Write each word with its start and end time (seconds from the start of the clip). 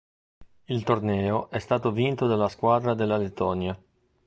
Il 0.65 0.81
torneo 0.83 1.51
è 1.51 1.59
stato 1.59 1.91
vinto 1.91 2.25
dalla 2.25 2.47
squadra 2.49 2.95
della 2.95 3.17
Lettonia. 3.17 3.79